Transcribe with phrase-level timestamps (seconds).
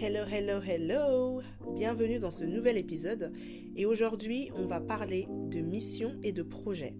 [0.00, 1.42] Hello, hello, hello
[1.74, 3.32] Bienvenue dans ce nouvel épisode
[3.74, 6.94] et aujourd'hui on va parler de mission et de projet.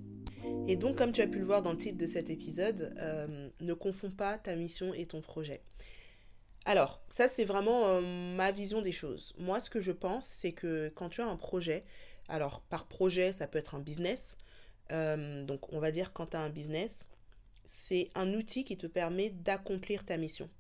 [0.67, 3.51] Et donc comme tu as pu le voir dans le titre de cet épisode, euh,
[3.61, 5.63] ne confonds pas ta mission et ton projet.
[6.65, 9.33] Alors, ça c'est vraiment euh, ma vision des choses.
[9.39, 11.85] Moi ce que je pense c'est que quand tu as un projet,
[12.29, 14.37] alors par projet ça peut être un business,
[14.91, 17.07] euh, donc on va dire quand tu as un business,
[17.65, 20.51] c'est un outil qui te permet d'accomplir ta mission.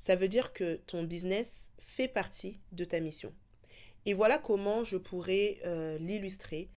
[0.00, 3.32] Ça veut dire que ton business fait partie de ta mission.
[4.06, 6.70] Et voilà comment je pourrais euh, l'illustrer.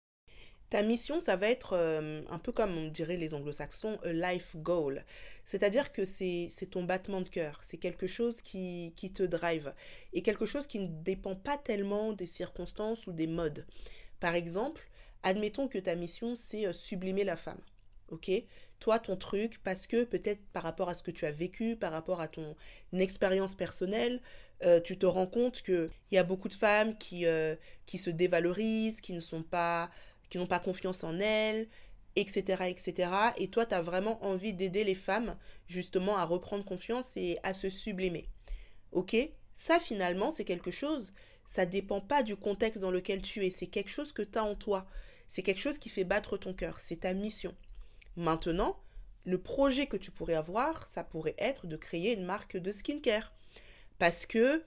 [0.70, 4.56] Ta mission, ça va être euh, un peu comme on dirait les anglo-saxons, a life
[4.56, 5.05] goal.
[5.45, 9.73] C'est-à-dire que c'est ton battement de cœur, c'est quelque chose qui, te drive
[10.12, 13.66] et quelque chose qui ne dépend pas tellement des circonstances ou des modes.
[14.18, 14.88] Par exemple,
[15.23, 17.60] admettons que ta mission, c'est euh, sublimer la femme
[18.12, 18.30] ok?
[18.79, 21.93] Toi, ton truc, parce que peut-être par rapport à ce que tu as vécu, par
[21.93, 22.55] rapport à ton
[22.93, 24.21] expérience personnelle,
[24.65, 28.11] euh, tu te rends compte qu'il y a beaucoup de femmes qui, euh, qui se
[28.11, 29.91] dévalorisent, qui ne sont pas,
[30.29, 31.69] qui n'ont pas confiance en elles,
[32.16, 33.10] etc., etc.
[33.38, 37.54] Et toi, tu as vraiment envie d'aider les femmes justement à reprendre confiance et à
[37.54, 38.29] se sublimer.
[38.93, 39.16] Ok?
[39.54, 43.66] Ça, finalement, c'est quelque chose, ça dépend pas du contexte dans lequel tu es, c'est
[43.66, 44.87] quelque chose que tu as en toi.
[45.29, 47.54] C'est quelque chose qui fait battre ton cœur, c'est ta mission.
[48.16, 48.79] Maintenant,
[49.24, 53.32] le projet que tu pourrais avoir, ça pourrait être de créer une marque de skincare.
[53.99, 54.63] Parce que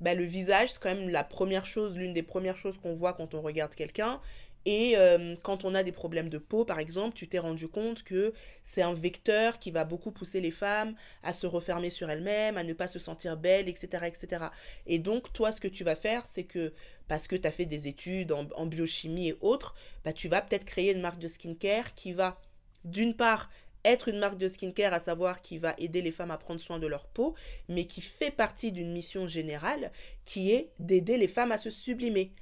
[0.00, 3.12] bah, le visage, c'est quand même la première chose, l'une des premières choses qu'on voit
[3.12, 4.20] quand on regarde quelqu'un.
[4.64, 8.02] Et euh, quand on a des problèmes de peau, par exemple, tu t'es rendu compte
[8.02, 12.56] que c'est un vecteur qui va beaucoup pousser les femmes à se refermer sur elles-mêmes,
[12.56, 14.46] à ne pas se sentir belles, etc., etc.
[14.86, 16.74] Et donc, toi, ce que tu vas faire, c'est que,
[17.06, 20.42] parce que tu as fait des études en, en, biochimie et autres, bah, tu vas
[20.42, 22.38] peut-être créer une marque de skincare qui va
[22.84, 23.50] d'une part,
[23.84, 26.78] être une marque de skincare, à savoir qui va aider les femmes à prendre soin
[26.78, 27.34] de leur peau,
[27.68, 29.92] mais qui fait partie d'une mission générale
[30.24, 32.32] qui est d'aider les femmes à se sublimer.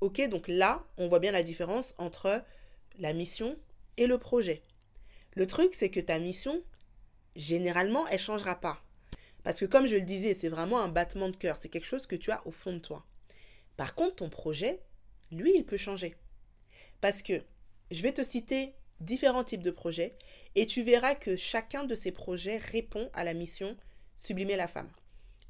[0.00, 2.42] Ok, donc là, on voit bien la différence entre
[2.98, 3.56] la mission
[3.96, 4.62] et le projet.
[5.34, 6.62] Le truc, c'est que ta mission,
[7.36, 8.82] généralement, elle ne changera pas.
[9.42, 12.06] Parce que comme je le disais, c'est vraiment un battement de cœur, c'est quelque chose
[12.06, 13.04] que tu as au fond de toi.
[13.76, 14.80] Par contre, ton projet,
[15.30, 16.14] lui, il peut changer.
[17.00, 17.42] Parce que,
[17.90, 20.16] je vais te citer différents types de projets
[20.54, 23.76] et tu verras que chacun de ces projets répond à la mission
[24.16, 24.90] sublimer la femme.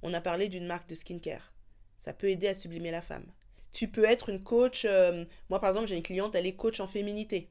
[0.03, 1.53] On a parlé d'une marque de skincare.
[1.99, 3.27] Ça peut aider à sublimer la femme.
[3.72, 4.84] Tu peux être une coach.
[4.84, 7.50] Euh, moi, par exemple, j'ai une cliente, elle est coach en féminité.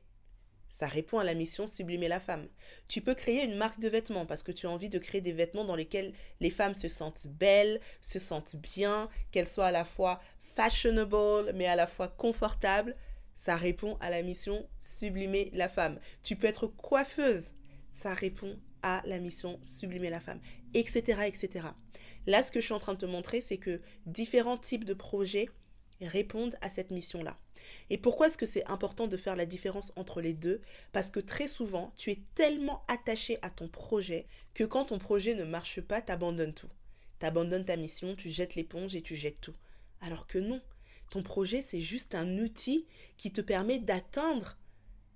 [0.70, 2.48] Ça répond à la mission sublimer la femme.
[2.88, 5.32] Tu peux créer une marque de vêtements parce que tu as envie de créer des
[5.32, 9.86] vêtements dans lesquels les femmes se sentent belles, se sentent bien, qu'elles soient à la
[9.86, 12.96] fois fashionable mais à la fois confortables
[13.36, 16.00] ça répond à la mission sublimer la femme.
[16.22, 17.54] Tu peux être coiffeuse,
[17.92, 20.40] ça répond à la mission sublimer la femme,
[20.74, 21.68] etc., etc.
[22.28, 24.94] Là, ce que je suis en train de te montrer, c'est que différents types de
[24.94, 25.50] projets
[26.02, 27.38] répondent à cette mission-là.
[27.90, 30.62] Et pourquoi est-ce que c'est important de faire la différence entre les deux?
[30.92, 35.36] Parce que très souvent, tu es tellement attaché à ton projet que quand ton projet
[35.36, 36.70] ne marche pas, tu abandonnes tout.
[37.20, 39.56] Tu abandonnes ta mission, tu jettes l'éponge et tu jettes tout.
[40.02, 40.62] Alors que non,
[41.14, 42.88] ton projet, c'est juste un outil
[43.18, 44.58] qui te permet d'atteindre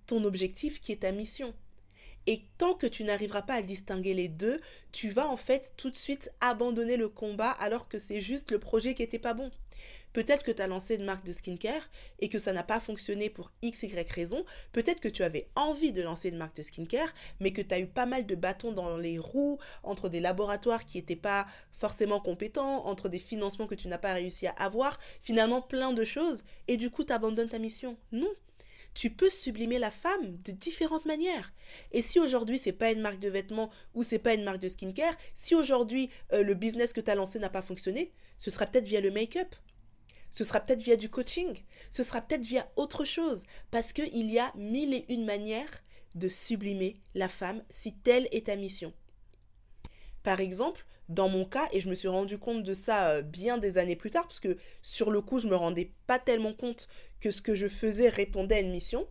[0.05, 1.55] ton objectif qui est ta mission.
[2.27, 4.59] Et tant que tu n'arriveras pas à distinguer les deux,
[4.91, 8.59] tu vas en fait tout de suite abandonner le combat alors que c'est juste le
[8.59, 9.49] projet qui n'était pas bon.
[10.13, 11.89] Peut-être que tu as lancé une marque de skincare
[12.19, 14.43] et que ça n'a pas fonctionné pour x, raison.
[14.71, 17.79] Peut-être que tu avais envie de lancer une marque de skincare, mais que tu as
[17.79, 22.19] eu pas mal de bâtons dans les roues entre des laboratoires qui n'étaient pas forcément
[22.19, 26.43] compétents, entre des financements que tu n'as pas réussi à avoir, finalement plein de choses,
[26.67, 27.95] et du coup tu abandonnes ta mission.
[28.11, 28.33] Non,
[28.97, 31.53] tu peux sublimer la femme de différentes manières.
[31.91, 34.67] Et si aujourd'hui c'est pas une marque de vêtements ou c'est pas une marque de
[34.67, 38.65] skincare, si aujourd'hui euh, le business que tu as lancé n'a pas fonctionné, ce sera
[38.65, 39.55] peut-être via le make-up.
[40.31, 41.59] Ce sera peut-être via du coaching,
[41.91, 45.83] ce sera peut-être via autre chose, parce qu'il y a mille et une manières
[46.15, 48.93] de sublimer la femme si telle est ta mission.
[50.27, 53.57] Par exemple, dans mon cas, et je me suis rendu compte de ça euh, bien
[53.57, 56.89] des années plus tard, parce que sur le coup, je me rendais pas tellement compte
[57.21, 59.07] que ce que je faisais répondait à une mission.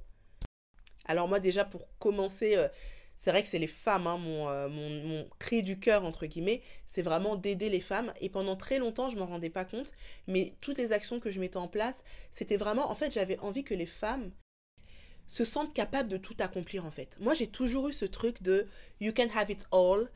[1.06, 2.69] Alors moi déjà, pour commencer, euh,
[3.17, 6.26] c'est vrai que c'est les femmes, hein, mon, euh, mon, mon, cri du cœur, entre
[6.26, 8.12] guillemets, c'est vraiment d'aider les femmes.
[8.20, 9.94] Et pendant très longtemps, je m'en rendais pas compte,
[10.26, 13.64] mais toutes les actions que je mettais en place, c'était vraiment, en fait, j'avais envie
[13.64, 14.32] que les femmes
[15.26, 17.17] se sentent capables de tout accomplir, en fait.
[17.20, 18.67] Moi, j'ai toujours eu ce truc de
[19.00, 20.11] you can have it all,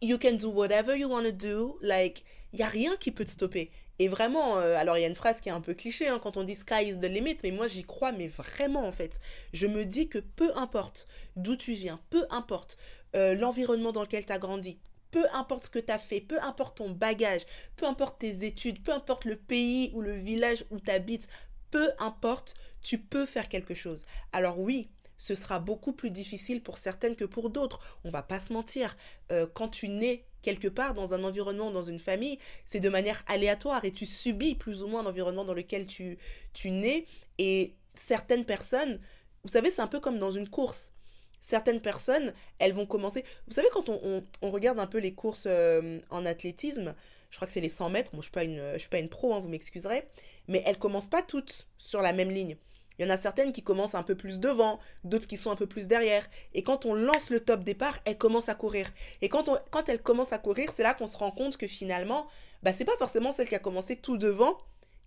[0.00, 3.24] you can do whatever you want to do, like, il y a rien qui peut
[3.24, 3.70] te stopper.
[3.98, 6.20] Et vraiment, euh, alors il y a une phrase qui est un peu cliché hein,
[6.22, 9.20] quand on dit sky is the limit, mais moi j'y crois, mais vraiment en fait.
[9.52, 12.78] Je me dis que peu importe d'où tu viens, peu importe
[13.16, 14.78] euh, l'environnement dans lequel tu as grandi,
[15.10, 17.42] peu importe ce que tu as fait, peu importe ton bagage,
[17.76, 21.28] peu importe tes études, peu importe le pays ou le village où tu habites,
[21.72, 24.04] peu importe, tu peux faire quelque chose.
[24.32, 27.80] Alors oui, ce sera beaucoup plus difficile pour certaines que pour d'autres.
[28.04, 28.96] On va pas se mentir.
[29.32, 33.22] Euh, quand tu nais quelque part dans un environnement, dans une famille, c'est de manière
[33.26, 36.18] aléatoire et tu subis plus ou moins l'environnement dans lequel tu,
[36.54, 37.04] tu nais.
[37.38, 39.00] Et certaines personnes,
[39.42, 40.92] vous savez, c'est un peu comme dans une course.
[41.40, 43.24] Certaines personnes, elles vont commencer.
[43.46, 46.94] Vous savez, quand on, regarde un peu les courses euh, en athlétisme,
[47.30, 48.10] je crois que c'est les 100 mètres.
[48.12, 50.08] Bon, je ne suis, suis, pas une pro, hein, vous m'excuserez.
[50.48, 52.56] Mais elles commencent pas toutes sur la même ligne.
[52.98, 55.56] Il y en a certaines qui commencent un peu plus devant, d'autres qui sont un
[55.56, 56.24] peu plus derrière.
[56.54, 58.90] Et quand on lance le top départ, elles commencent à courir.
[59.22, 61.66] Et quand, on, quand elles commencent à courir, c'est là qu'on se rend compte que
[61.66, 62.26] finalement,
[62.62, 64.58] bah, c'est pas forcément celle qui a commencé tout devant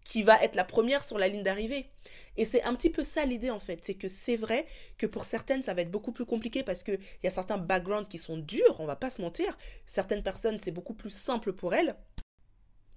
[0.03, 1.89] qui va être la première sur la ligne d'arrivée.
[2.37, 4.65] Et c'est un petit peu ça l'idée en fait, c'est que c'est vrai
[4.97, 8.07] que pour certaines ça va être beaucoup plus compliqué parce qu'il y a certains backgrounds
[8.09, 9.57] qui sont durs, on va pas se mentir.
[9.85, 11.95] Certaines personnes c'est beaucoup plus simple pour elles,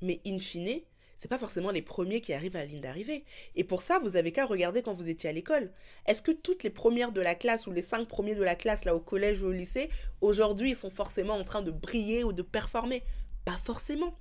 [0.00, 0.80] mais in fine,
[1.16, 3.24] c'est pas forcément les premiers qui arrivent à la ligne d'arrivée.
[3.54, 5.70] Et pour ça, vous avez qu'à regarder quand vous étiez à l'école.
[6.06, 8.84] Est-ce que toutes les premières de la classe ou les cinq premiers de la classe
[8.84, 9.90] là au collège ou au lycée,
[10.20, 13.02] aujourd'hui, sont forcément en train de briller ou de performer?
[13.44, 14.16] Pas forcément.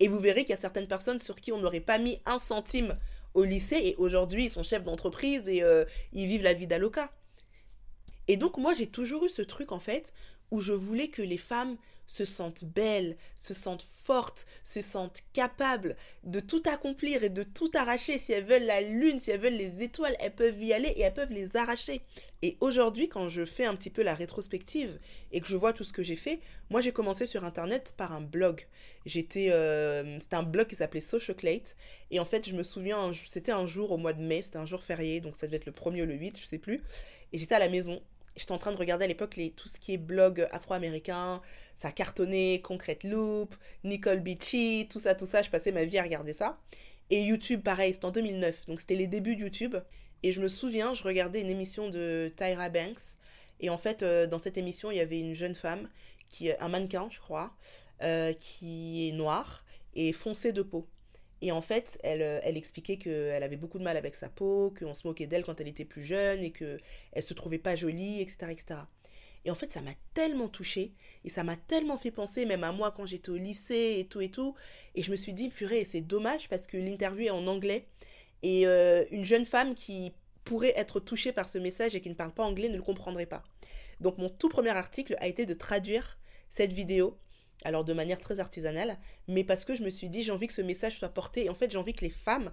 [0.00, 2.38] Et vous verrez qu'il y a certaines personnes sur qui on n'aurait pas mis un
[2.38, 2.96] centime
[3.34, 7.10] au lycée et aujourd'hui ils sont chefs d'entreprise et euh, ils vivent la vie d'Aloca.
[8.28, 10.12] Et donc moi j'ai toujours eu ce truc en fait
[10.50, 11.76] où je voulais que les femmes
[12.06, 17.70] se sentent belles, se sentent fortes, se sentent capables de tout accomplir et de tout
[17.74, 18.18] arracher.
[18.18, 21.00] Si elles veulent la lune, si elles veulent les étoiles, elles peuvent y aller et
[21.00, 22.02] elles peuvent les arracher.
[22.42, 24.98] Et aujourd'hui, quand je fais un petit peu la rétrospective
[25.32, 26.38] et que je vois tout ce que j'ai fait,
[26.70, 28.66] moi j'ai commencé sur internet par un blog.
[29.04, 31.76] J'étais, euh, c'était un blog qui s'appelait Socialclate
[32.10, 34.66] et en fait je me souviens, c'était un jour au mois de mai, c'était un
[34.66, 36.82] jour férié, donc ça devait être le 1er ou le 8, je sais plus.
[37.32, 38.00] Et j'étais à la maison
[38.36, 41.40] j'étais en train de regarder à l'époque les, tout ce qui est blog afro-américain,
[41.76, 43.54] ça cartonnait, Concrete Loop,
[43.84, 46.58] Nicole Beachy, tout ça, tout ça, je passais ma vie à regarder ça.
[47.10, 49.76] Et YouTube, pareil, c'était en 2009, donc c'était les débuts de YouTube.
[50.22, 53.16] Et je me souviens, je regardais une émission de Tyra Banks,
[53.60, 55.88] et en fait, euh, dans cette émission, il y avait une jeune femme,
[56.28, 57.54] qui, un mannequin, je crois,
[58.02, 60.86] euh, qui est noire et foncée de peau.
[61.42, 64.72] Et en fait, elle, euh, elle expliquait qu'elle avait beaucoup de mal avec sa peau,
[64.78, 66.78] qu'on se moquait d'elle quand elle était plus jeune et qu'elle
[67.20, 68.80] se trouvait pas jolie, etc., etc.
[69.44, 70.92] Et en fait, ça m'a tellement touchée
[71.24, 74.20] et ça m'a tellement fait penser, même à moi quand j'étais au lycée et tout
[74.20, 74.56] et tout.
[74.96, 77.86] Et je me suis dit, purée, c'est dommage parce que l'interview est en anglais
[78.42, 80.12] et euh, une jeune femme qui
[80.44, 83.26] pourrait être touchée par ce message et qui ne parle pas anglais ne le comprendrait
[83.26, 83.44] pas.
[84.00, 86.18] Donc mon tout premier article a été de traduire
[86.50, 87.16] cette vidéo
[87.64, 88.98] alors de manière très artisanale,
[89.28, 91.50] mais parce que je me suis dit, j'ai envie que ce message soit porté, et
[91.50, 92.50] en fait j'ai envie que les femmes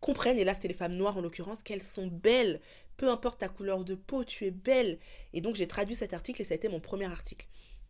[0.00, 2.60] comprennent, et là c'était les femmes noires en l'occurrence, qu'elles sont belles,
[2.96, 4.98] peu importe ta couleur de peau, tu es belle.
[5.32, 7.46] Et donc j'ai traduit cet article et ça a été mon premier article.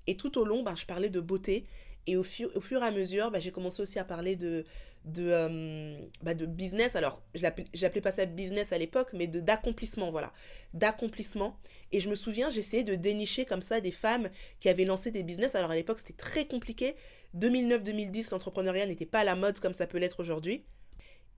[0.07, 1.65] Et tout au long, ben, je parlais de beauté,
[2.07, 4.65] et au, fur, et à mesure, ben, j'ai commencé aussi à parler de,
[5.05, 6.97] de, euh, bah, de business.
[6.97, 10.33] Alors, je n'appelais pas ça business à l'époque, mais d'accomplissement, voilà.
[10.75, 11.59] D'accomplissement.
[11.91, 14.29] Et je me souviens, j'essayais de dénicher comme ça des femmes
[14.61, 15.55] qui avaient lancé des business.
[15.55, 16.95] Alors, à l'époque, c'était très compliqué.
[17.37, 20.65] 2009-2010, l'entrepreneuriat n'était pas à la mode comme ça peut l'être aujourd'hui.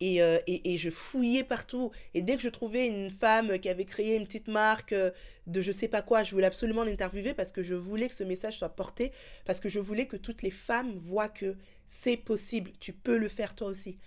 [0.03, 1.91] Euh, et, je fouillais partout.
[2.15, 5.11] Et dès que je trouvais une femme qui avait créé une petite marque euh,
[5.47, 8.25] de je sais pas quoi, je voulais absolument l'interviewer parce que je voulais que ce
[8.25, 9.13] message soit porté,
[9.45, 11.57] parce que je voulais que toutes les femmes voient que
[11.87, 13.99] c'est possible, tu peux le faire toi aussi.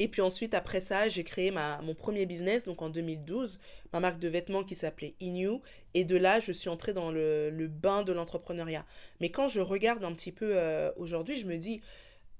[0.00, 3.58] Et puis ensuite, après ça, j'ai créé ma, mon premier business, donc en 2012,
[3.92, 5.58] ma marque de vêtements qui s'appelait Inu.
[5.94, 8.86] Et de là, je suis entrée dans le, bain de l'entrepreneuriat.
[9.20, 11.80] Mais quand je regarde un petit peu euh, aujourd'hui, je me dis,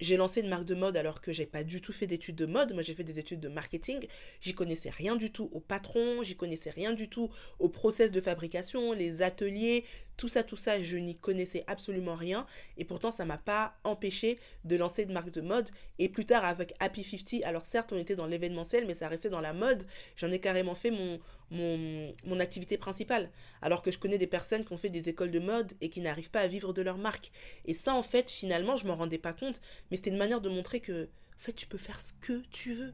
[0.00, 2.46] j'ai lancé une marque de mode alors que j'ai pas du tout fait d'études de
[2.46, 2.72] mode.
[2.72, 4.06] Moi, j'ai fait des études de marketing.
[4.40, 8.20] J'y connaissais rien du tout au patron, j'y connaissais rien du tout au process de
[8.20, 9.84] fabrication, les ateliers,
[10.18, 12.44] tout ça, tout ça, je n'y connaissais absolument rien.
[12.76, 15.70] Et pourtant, ça m'a pas empêché de lancer une marque de mode.
[15.98, 19.30] Et plus tard, avec Happy 50, alors certes, on était dans l'événementiel, mais ça restait
[19.30, 19.86] dans la mode.
[20.16, 21.20] J'en ai carrément fait mon,
[21.52, 23.30] mon, mon activité principale.
[23.62, 26.00] Alors que je connais des personnes qui ont fait des écoles de mode et qui
[26.00, 27.30] n'arrivent pas à vivre de leur marque.
[27.64, 29.60] Et ça, en fait, finalement, je m'en rendais pas compte.
[29.90, 32.74] Mais c'était une manière de montrer que, en fait, tu peux faire ce que tu
[32.74, 32.92] veux.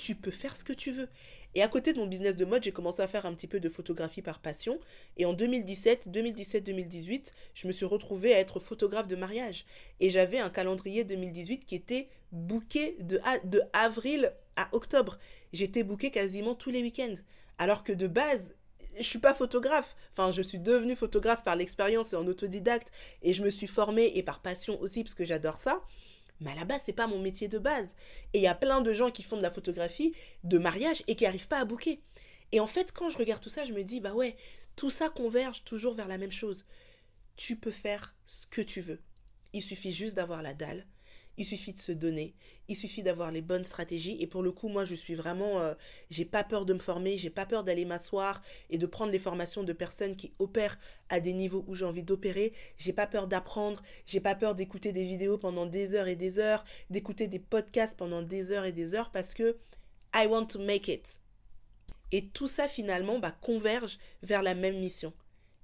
[0.00, 1.08] Tu peux faire ce que tu veux.
[1.54, 3.60] Et à côté de mon business de mode, j'ai commencé à faire un petit peu
[3.60, 4.80] de photographie par passion.
[5.18, 9.66] Et en 2017, 2017-2018, je me suis retrouvée à être photographe de mariage.
[10.00, 13.20] Et j'avais un calendrier 2018 qui était booké de,
[13.74, 15.18] avril à octobre.
[15.52, 17.16] J'étais booké quasiment tous les week-ends.
[17.58, 18.54] Alors que de base,
[18.96, 19.96] je suis pas photographe.
[20.12, 22.90] Enfin, je suis devenue photographe par l'expérience et en autodidacte.
[23.20, 25.82] Et je me suis formée et par passion aussi parce que j'adore ça.
[26.40, 27.96] Mais à la base, c'est pas mon métier de base.
[28.32, 31.14] Et il y a plein de gens qui font de la photographie de mariage et
[31.14, 32.00] qui n'arrivent pas à bouquer.
[32.52, 34.36] Et en fait, quand je regarde tout ça, je me dis, bah ouais,
[34.76, 36.64] tout ça converge toujours vers la même chose.
[37.36, 39.00] Tu peux faire ce que tu veux.
[39.52, 40.86] Il suffit juste d'avoir la dalle,
[41.36, 42.34] il suffit de se donner,
[42.68, 44.16] il suffit d'avoir les bonnes stratégies.
[44.20, 45.74] Et pour le coup, moi, je suis vraiment, euh,
[46.10, 49.18] j'ai pas peur de me former, j'ai pas peur d'aller m'asseoir et de prendre les
[49.18, 52.52] formations de personnes qui opèrent à des niveaux où j'ai envie d'opérer.
[52.76, 56.38] J'ai pas peur d'apprendre, j'ai pas peur d'écouter des vidéos pendant des heures et des
[56.38, 59.56] heures, d'écouter des podcasts pendant des heures et des heures parce que
[60.14, 61.20] I want to make it.
[62.12, 65.12] Et tout ça finalement bah, converge vers la même mission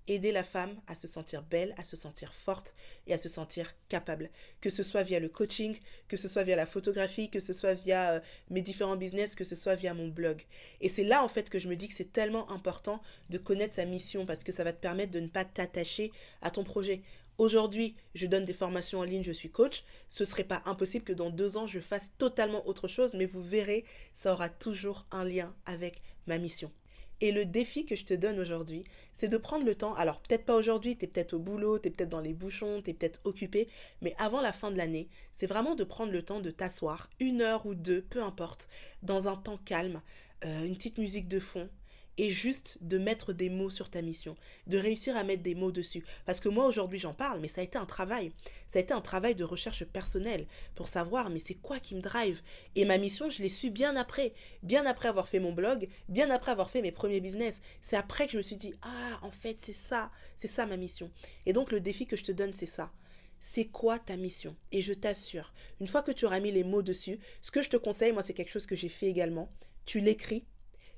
[0.09, 2.75] aider la femme à se sentir belle, à se sentir forte
[3.07, 4.31] et à se sentir capable.
[4.61, 5.77] Que ce soit via le coaching,
[6.09, 8.21] que ce soit via la photographie, que ce soit via euh,
[8.51, 10.43] mes différents business, que ce soit via mon blog.
[10.81, 13.75] Et c'est là en fait que je me dis que c'est tellement important de connaître
[13.75, 17.03] sa mission parce que ça va te permettre de ne pas t'attacher à ton projet.
[17.39, 19.85] Aujourd'hui, je donne des formations en ligne, je suis coach.
[20.09, 23.43] Ce serait pas impossible que dans deux ans, je fasse totalement autre chose, mais vous
[23.43, 23.85] verrez,
[24.15, 26.73] ça aura toujours un lien avec ma mission.
[27.21, 30.45] Et le défi que je te donne aujourd'hui, c'est de prendre le temps, alors peut-être
[30.45, 32.95] pas aujourd'hui, tu es peut-être au boulot, tu es peut-être dans les bouchons, tu es
[32.95, 33.69] peut-être occupé,
[34.03, 37.41] mais avant la fin de l'année, c'est vraiment de prendre le temps de t'asseoir, une
[37.41, 38.69] heure ou deux, peu importe,
[39.03, 40.03] dans un temps calme,
[40.45, 41.71] euh, une petite musique de fond,
[42.19, 45.73] et juste de mettre des mots sur ta mission, de réussir à mettre des mots
[45.73, 46.05] dessus.
[46.25, 48.33] Parce que moi aujourd'hui j'en parle, mais ça a été un travail.
[48.69, 52.01] Ça a été un travail de recherche personnelle pour savoir mais c'est quoi qui me
[52.01, 52.43] drive?
[52.75, 54.33] Et ma mission, je l'ai su bien après,
[54.63, 57.61] bien après avoir fait mon blog, bien après avoir fait mes premiers business.
[57.83, 60.77] C'est après que je me suis dit ah en fait c'est ça, c'est ça ma
[60.77, 61.11] mission.
[61.45, 62.93] Et donc le défi que je te donne c'est ça
[63.39, 64.57] c'est quoi ta mission?
[64.73, 67.69] Et je t'assure, une fois que tu auras mis les mots dessus, ce que je
[67.69, 69.53] te conseille, moi c'est quelque chose que j'ai fait également,
[69.85, 70.45] tu l'écris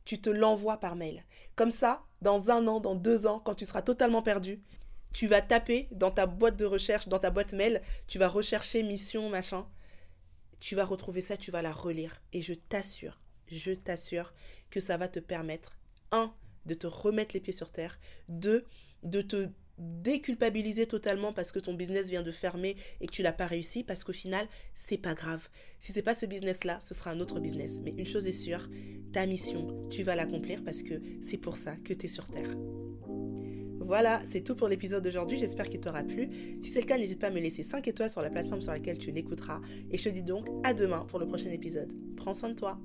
[0.09, 1.23] tu te l'envoies par mail.
[1.55, 4.63] Comme ça, dans un an, dans deux ans, quand tu seras totalement perdu,
[5.13, 8.83] tu vas taper dans ta boîte de recherche, dans ta boîte mail, tu vas rechercher
[8.83, 9.69] mission, machin.
[10.61, 12.23] Tu vas retrouver ça, tu vas la relire.
[12.33, 14.33] Et je t'assure, je t'assure
[14.71, 15.77] que ça va te permettre,
[16.11, 16.33] un,
[16.65, 17.99] de te remettre les pieds sur terre,
[18.31, 18.65] deux,
[19.03, 23.33] de te déculpabiliser totalement parce que ton business vient de fermer et que tu l'as
[23.33, 25.49] pas réussi parce qu'au final c'est pas grave.
[25.79, 27.81] Si c'est pas ce business là, ce sera un autre business.
[27.83, 28.69] Mais une chose est sûre,
[29.13, 32.55] ta mission, tu vas l'accomplir parce que c'est pour ça que tu es sur terre.
[33.81, 36.29] Voilà, c'est tout pour l'épisode d'aujourd'hui, j'espère qu'il t'aura plu.
[36.61, 38.73] Si c'est le cas, n'hésite pas à me laisser 5 étoiles sur la plateforme sur
[38.73, 39.63] laquelle tu l'écouteras.
[39.91, 41.95] Et je te dis donc à demain pour le prochain épisode.
[42.15, 42.79] Prends soin de toi.